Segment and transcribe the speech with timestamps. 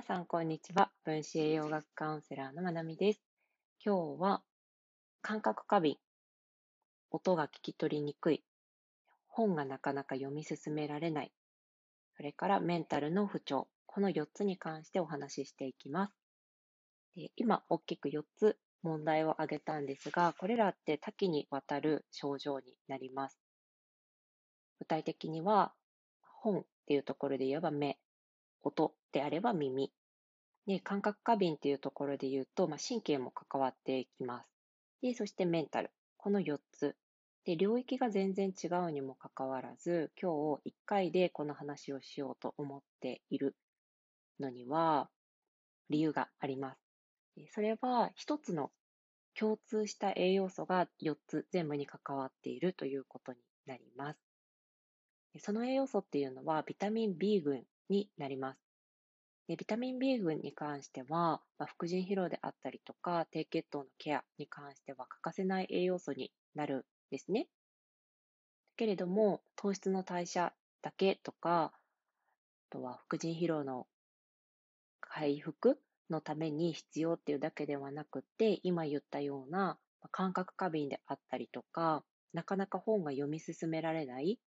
[0.00, 0.90] 皆さん、こんにちは。
[1.04, 3.20] 分子栄養学カウンセラーのまなみです。
[3.84, 4.42] 今日は、
[5.20, 5.98] 感覚過敏、
[7.10, 8.42] 音が聞き取りにくい、
[9.28, 11.32] 本がなかなか読み進められない、
[12.16, 16.14] それからメンタルの不調、この4つに関してお話ししていきます。
[17.14, 23.38] で今、大きく4つ問題を挙げたんですが、これらって多岐にわたる症状になります。
[24.78, 25.74] 具体的には、
[26.22, 27.98] 本っていうところで言えば目、
[28.62, 29.92] 音であれば耳。
[30.66, 34.48] で、感覚過敏っていうところで言うと、まあ、神経も関わってきます。
[35.02, 35.90] で、そしてメンタル。
[36.16, 36.96] この4つ。
[37.44, 43.56] で、領域が全然違うにもかかわらず、今日1回でこの話をしようと思っている
[44.38, 45.10] のには、
[45.88, 46.80] 理由があります。
[47.52, 48.70] それは、一つの
[49.34, 54.20] 共通した栄養素が4つ全部に関わっているということになります。
[55.38, 58.60] その栄養素っていうのはビタミン B 群になります。
[59.48, 67.48] でビタミン B 群に関しては、まあ、副腎疲労であったりとか、低血糖のケアに関しては欠かせない栄養素になるんですね。
[68.76, 71.80] けれども、糖質の代謝だけとか、あ
[72.70, 73.88] とは副腎疲労の
[75.00, 79.78] 回復のために必要っていうだけではなくて、今言ったような
[80.12, 84.38] 感覚過敏であったりとか、なかなか本が読み進められない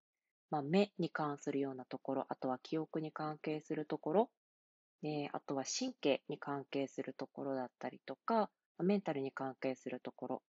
[0.53, 4.29] まあ、目に関するようなところ、あとは記憶に関係するところ、
[5.01, 10.43] ね、あとは神経に関係するところだったりとか、メンタルに関係するところ、本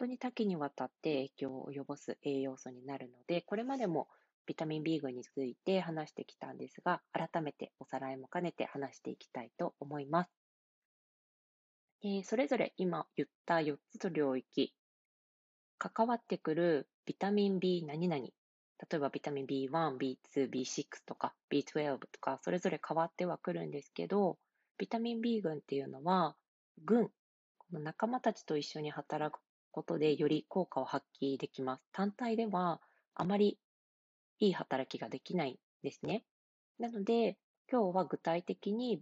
[0.00, 4.08] 当に多岐にわたって影響を及ぼす栄養素になるので、これまでも
[4.44, 10.30] ビタミン B 群について話してきたんですが、改めておさらいも兼ねて話していきたいと思います。
[12.02, 14.74] えそれぞれ今言った4つの領域、
[15.78, 18.22] 関わってくるビタミン B 何々
[18.78, 24.38] 例えばビタミン B1、B2、B6 とか B12 とかそれぞれ変わってはくるんですけど、
[24.78, 26.36] ビタミン B 群っていうのは、
[26.84, 27.08] 群、
[27.58, 31.82] この仲間たちと一緒に働くことでより効果を発揮できます。
[31.92, 32.80] 単体では
[33.14, 33.58] あまり
[34.38, 36.24] いい働きができないですね。
[36.78, 37.38] なので、
[37.70, 39.00] 今日は具体的に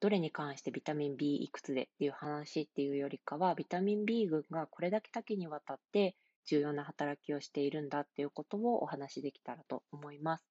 [0.00, 10.44] どれに関してビタミン B いくつでっていう話っていうよりかは、ビタミン B 群がこれだけ多岐にわたって重要な働きをしているんだっていうことをお話しできたらと思います。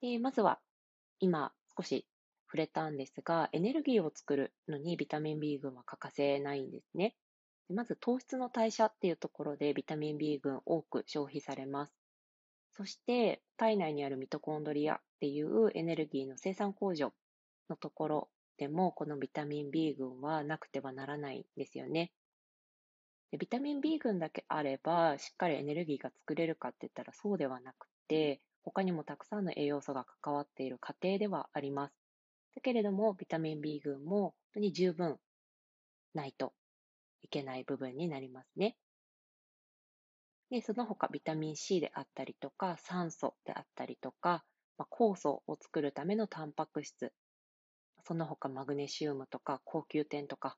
[0.00, 0.60] でまずは、
[1.18, 2.06] 今少し
[2.46, 7.14] 触れたんですが、エネルギーを作るのにビタミン B 群は欠かせないんですね。
[7.68, 11.92] まず糖質の代謝っていうところでビタミン B 群多く消費されます。
[12.72, 17.12] そして体内にあるミトコンドリアっていうエネルギーの生産工場
[17.68, 22.10] のところでもこのビタミン B 群はなくてはならないんですよね。
[23.30, 31.94] でビタミン B 群だけあれば、しっかりエネルギーが作れるかって言ったらそうではなくて、他にもたくさんの栄養素が関わっている過程ではあります。
[32.54, 35.18] だけれども、ビタミン B 群も本当に十分
[36.14, 36.52] ないと
[37.22, 38.76] いけない部分になりますね。
[40.50, 44.44] で、その他ビタミン C であったりとか、酸素であったりとか、
[44.76, 47.12] まあ、酵素を作るためのタンパク質、
[48.04, 50.56] その他マグネシウムとか高級点とか、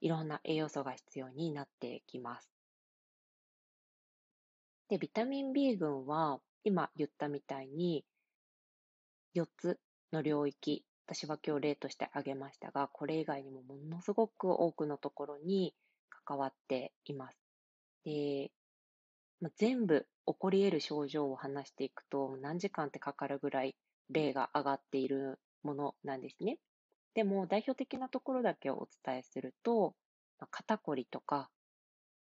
[0.00, 2.50] いろんな栄養素が必要になってきます。
[4.88, 8.04] で、ビタミン B 群は、今言ったみたいに、
[9.34, 9.78] 4つ
[10.12, 15.74] の領域、私は今日例として挙げましたが、これ以外にもものすごく多くのところに
[16.08, 17.38] 関わっています。
[18.04, 18.50] で、
[19.40, 23.76] ま全部起こり得る症状を話していくと何時間ってかかるぐらい
[24.10, 26.58] 例が上がっているものなんですね。
[27.16, 29.94] でも代表的なところだけをお伝えすると、
[30.50, 31.48] 肩こりとか、あ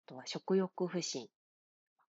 [0.06, 1.26] とは食欲不振、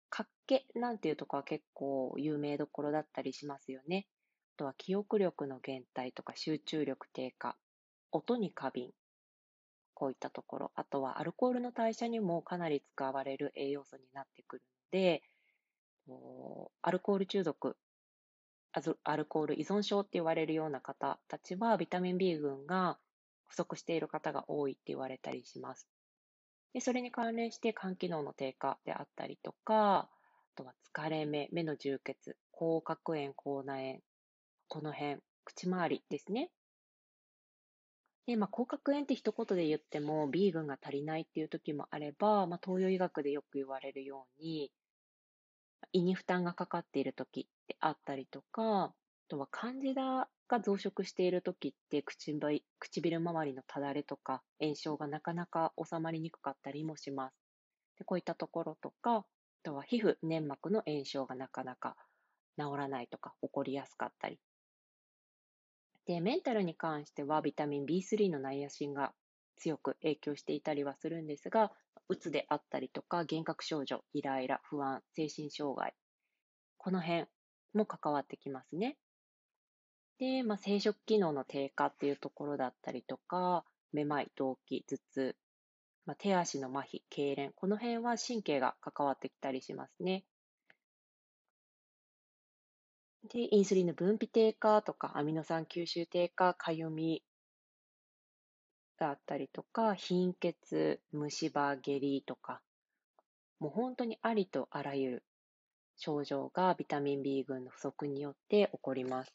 [0.08, 4.06] 活気なんていうところは結構有名どころだったりしますよね。
[4.56, 7.54] あとは記憶力の減退とか集中力低下、
[8.12, 8.92] 音に過敏、
[9.92, 14.62] こういったところ、あとはアルコールの代謝にもかなり使われる栄養素になってくる
[14.94, 15.22] ので、
[16.80, 17.76] アルコール中毒
[19.04, 22.98] アルコール依存症って言われるような方たちは、ビタミン B 群が
[23.46, 25.88] 不足している方が多いって言われたりします。
[26.72, 30.08] でそれに関連して肝機能の低下であったりとか、あ
[30.56, 34.00] とは疲れ目、目の充血、口角炎、口内炎、
[34.68, 36.50] この辺、口周りですね。
[38.26, 44.72] で、まあ、口角炎って一言で言っても B 群が足りないっていう時もあれば、まあ、東洋医学でよく言われるように、
[45.92, 48.94] 胃に負担がかかっている時であったりとか、あ
[49.28, 57.34] とはカンジダが増殖している時って唇唇周りのただれとか炎症がなかなか収まりにくかったりもします。
[57.98, 59.24] でこういったところとか、あ
[59.62, 61.96] とは皮膚、粘膜の炎症がなかなか
[62.58, 64.38] 治らないとか起こりやすかったり。
[66.06, 69.14] で、メンタルに関してはビタミン B3 のナイアシンが
[69.56, 71.72] 強く影響していたりはするんですが、
[72.08, 75.94] うつであったりとか、幻覚症状、イライラ、不安、精神障害、
[76.76, 77.26] この辺
[77.72, 78.96] も関わってきますね。
[80.18, 85.36] で、まあ、生殖機能の低下っていうところだったりとか、めまい、動悸、頭痛、
[86.06, 90.24] まあ、手足の麻痺、痙攣、この辺は神経が関わってきたりしますね。
[93.32, 97.22] で、インスリンの分泌低下とか、アミノ酸吸収低下、かゆみ
[98.98, 102.60] があったりとか、貧血、虫歯、下痢とか、
[103.60, 105.24] もう本当にありとあらゆる
[105.96, 109.34] 症状がビタミン B 群の不足によって起こります。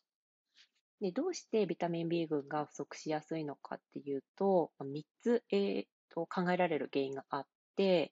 [1.02, 8.12] でどうしてビタミン B 群が不足しやすいのかっていうと、3つ、えー、と考えられる原因があって、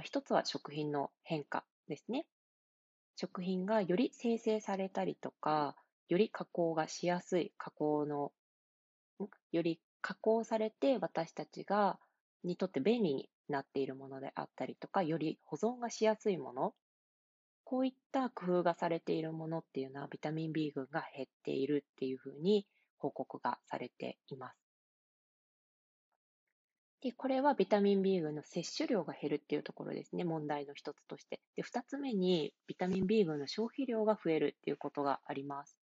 [0.00, 2.26] 1つは食品の変化ですね。
[3.16, 5.74] 食品がより生成されたりとか、
[6.08, 8.32] より加工がしやすい加工の、
[9.50, 11.98] より加工されて私たちが、
[12.44, 16.74] にとって便利になっているものであったりとか、より保存がしやすいもの、
[17.64, 22.66] こういった工夫がされているものっていうのはビタミン B 群が減っているっていうふうに
[22.96, 24.68] 報告がされています。
[27.00, 31.40] で、これはビタミン B 群の摂取量が減るっていうところですね、問題の一つとして。
[31.54, 35.78] で、二つ目に、ビタミン B 群の消費量が増えるっていうことがあります。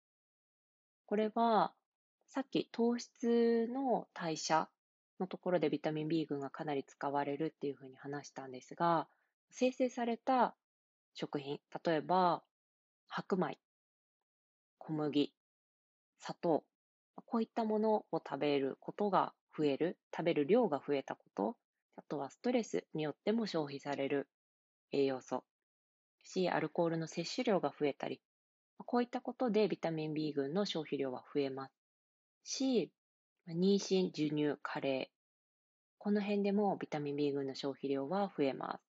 [1.06, 1.74] これは、
[2.36, 4.68] さっき糖質の代謝
[5.22, 9.08] のところでビタミン B 群がかなり使われるっていうふうに話したんですが、
[9.52, 10.54] 生成された
[11.14, 12.44] 食品、例えば
[13.08, 13.58] 白米、
[14.80, 15.34] 小麦、
[16.20, 16.66] 砂糖、
[17.26, 21.56] こういったものを食べることが増える、食べる量が増えたこと、
[21.96, 24.28] あとはストレスによっても消費される
[24.92, 25.46] 栄養素、
[26.26, 28.20] し、アルコールの摂取量が増えたり、
[28.86, 31.85] こういったことでビタミン B 群の消費量は増えます。
[32.46, 32.92] し、
[33.48, 35.12] 妊娠、授乳、加齢、
[35.98, 38.84] この辺でもビタミン B 群の消費量は増えます。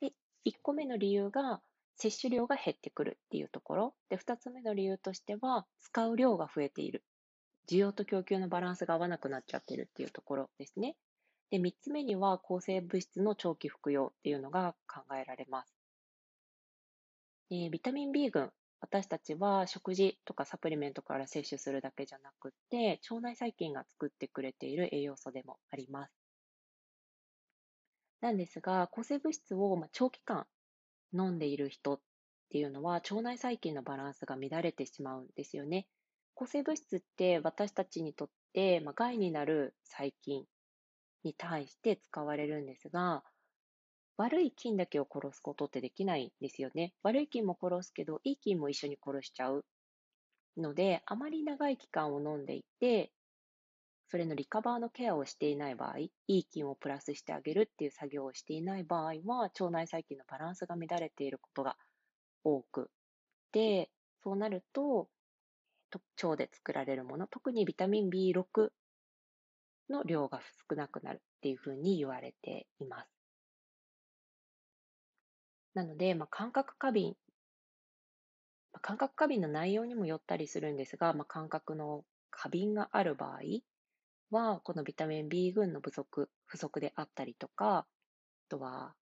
[0.00, 0.12] で、
[0.44, 1.62] 1個目の理由が
[1.96, 3.94] 摂取量が減ってくるっていうところ。
[4.08, 7.04] で、2つ目の理由としては使う量が増えている。
[7.70, 10.96] 需要と供給のバランスが合わなくなっちゃってるっていうところですね。
[11.50, 15.74] で、3つ目には抗生物質の長期服用っていうのが考えられます。
[17.50, 18.50] でビタミン B 群、
[18.84, 26.12] 私たちは食事とかサプリメントから摂取するだけじゃなくて、腸内細菌が作ってくれている栄養素でもあります。
[28.20, 30.46] なんですが、抗生物質を長期間
[31.14, 32.00] 飲んでいる人っ
[32.50, 35.86] ていうのは、腸内細菌のバランスが乱れてしまうんですよね。
[36.34, 40.44] 抗生物質って私たちにとって、まあ、害になる細菌
[41.22, 43.24] に対して使われるんですが、
[44.16, 46.94] 悪い菌だけを殺すことってできないんですよね。
[47.02, 49.64] 悪い菌も殺すけど、いい菌も一緒に殺しちゃう
[50.56, 53.12] ので、あまり長い期間を飲んでいて、
[54.08, 61.76] それのリカバーのケアをしていない場合、いい菌をプラスしてあげるっていう作業をしていない場合は、腸内細菌のバランスが乱れていることが
[62.44, 62.90] 多く
[63.50, 63.90] て、
[64.22, 65.08] そうなると、
[66.22, 68.70] 腸で作られるもの、特にビタミン B6
[69.90, 73.13] の量が少なくなるっていうふうに言われています。
[75.74, 77.16] なので、まあ、感覚過敏、
[78.72, 83.40] まあ、感覚過敏の内容にもよったりするんですが、まあ、感覚の過敏がある場合
[84.30, 87.86] は、このビタミン B 群の不足、不足であったりとか、あ
[88.48, 88.94] とは、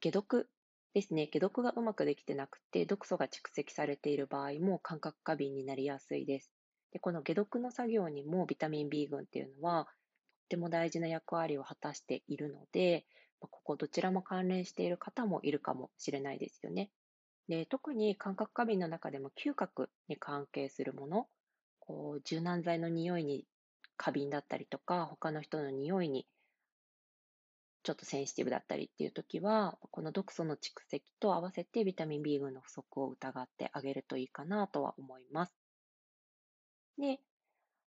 [0.00, 0.48] 解毒
[0.94, 6.50] ですね、解毒がうまくできてなくて、毒素が蓄積されている場合も感覚過敏になりやすいです。
[6.92, 9.92] でこの解毒の作業にもビタミン B 群っていうのは、とっ
[10.48, 13.04] ても大事な役割を果たしているので、
[13.46, 16.90] ここどちらも関連している方もいるかもしれないですよね。
[17.48, 21.28] で特に感覚過敏の中でも嗅覚に関係するもの、
[21.80, 23.46] こう柔軟剤の匂いに
[23.96, 26.26] 過敏だったりとか、他の人の匂いに
[27.82, 35.56] ちょっとセンシティブだったりっていう時は、この毒素の蓄積と合わせてビタミン B 群の不足を疑ってあげるといいかなとは思います。
[36.98, 37.18] で、あ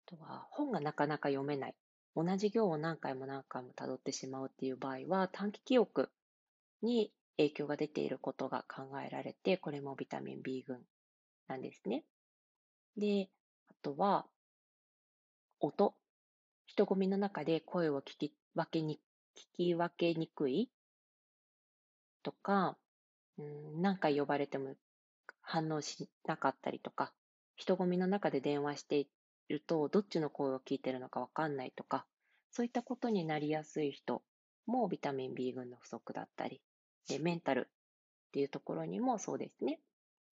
[0.05, 1.75] とは本がなかなか読めない。
[2.15, 6.09] 同じ行を何回も何回も辿ってしまうっていう場合は、短期記憶
[6.81, 10.79] に影響が出ていることが考えられて、これもビタミン B 群
[11.47, 12.03] なんですね。
[12.97, 13.29] で、
[13.69, 14.25] あとは、
[15.59, 15.95] 音。
[16.65, 18.99] 人混みの中で声を聞き分けに
[19.35, 20.69] 聞き分けにくい
[22.23, 22.77] とか、
[23.37, 24.75] うん、何回呼ばれても
[25.41, 27.11] 反応しなかったりとか、
[27.55, 29.07] 人混みの中で電話してい
[29.51, 32.05] ると、どっちの声を聞いてるのかわかんないとか、
[32.51, 34.21] そういったことになりやすい人
[34.65, 36.61] もビタミン B 群の不足だったり、
[37.07, 39.79] でメンタルっていうところにもそうですね。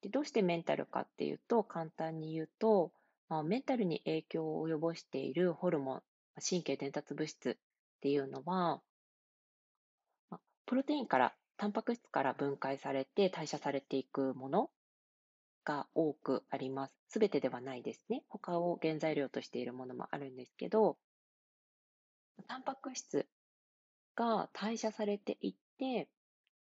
[0.01, 2.91] でどうしてメンタルかっていうと、簡単に言うと、
[3.27, 6.03] まあ、メンタルに影響を及ぼしているホルモン、
[6.41, 7.55] 神経伝達物質っ
[8.01, 8.81] ていうのは、
[10.29, 14.69] まあ、プロテインから、タンパク質から分解されて代謝されていくもの
[15.65, 16.98] が多くあります。
[17.09, 18.23] すべてではないですね。
[18.29, 20.97] 他を原材料としているものもあるんですけど、
[22.47, 23.27] タンパク質
[24.15, 26.07] が代謝されていって、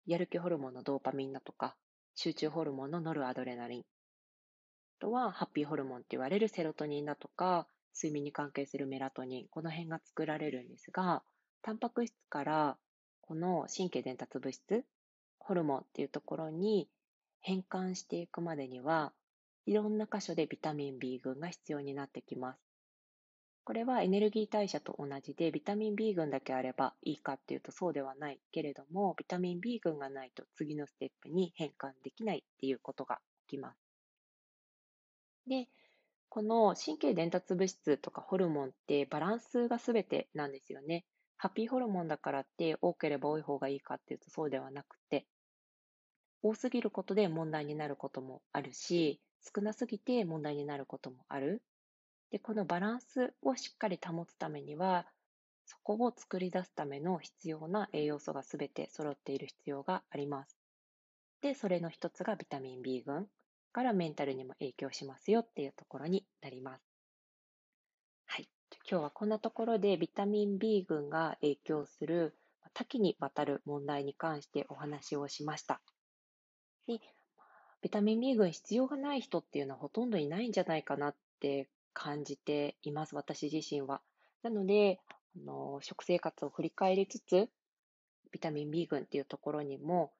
[0.05, 1.75] やる気ホルモンのドーパミンだとか、
[2.13, 11.23] 集中ホルモンのノルアドレナリン、あとはハッピーホルモンって言われるセロトニンだとか、睡眠に関係するメラトニン、この辺が作られるんですが、
[11.63, 12.77] タンパク質から
[13.21, 14.85] この神経伝達物質、
[15.39, 16.87] ホルモンっていうところに
[17.41, 19.13] 変換していくまでには、
[19.65, 22.59] いろんな箇所でビタミン B 群が必要になってきます。
[23.63, 33.79] これはエネルギー代謝と同じで、ビタミン B 群だけあればいいかっていうとそうではないけれども、ビタミン B 群がないと次のステップに変換できないっていうことが起きます。
[35.47, 35.67] で、
[36.29, 41.03] この神経伝達物質とかホルモンってバランスが全てなんですよね。
[41.37, 45.25] ハッピーホルモンだからって多ければ多い方がいいかっていうとそうではなくて、
[46.43, 49.19] 多すぎることで問題になることもあるし、
[49.55, 51.63] 少なすぎて問題になることもある。
[52.31, 55.07] で、このバランスをしっかり保つためには、
[55.65, 60.57] そこを作り出すための必要な栄養素がすべて揃っている必要があります。
[61.41, 63.27] で、それの一つがビタミン B 群
[63.71, 66.83] からメンタルにも影響しますよっていうところになります。
[68.25, 68.49] はい。
[68.89, 72.37] 今日はこんなところでビタミン B 群が影響する
[72.73, 75.81] 多岐にわたる問題に関してお話をしました。
[76.87, 76.99] で
[77.85, 84.01] ビタミン B 群必要がない人っていうのはほとんどいないんじゃないかなって感じています、私自身は。
[84.41, 87.47] なので、あの食生活を振り返りつつ、
[88.31, 90.11] ビタミン B 群っていうところにも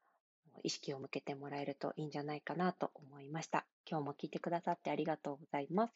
[0.61, 3.65] 意識を向けてもらえるといいんじゃないかなと思いました。
[3.89, 5.93] 今日も聞いてくださってありがとうございます。